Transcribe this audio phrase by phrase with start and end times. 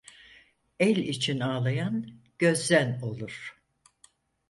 [0.79, 2.07] El için ağlayan
[2.39, 3.55] gözden olur,.